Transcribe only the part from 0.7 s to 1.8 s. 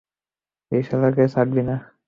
এই শালাকে ছাড়বি না!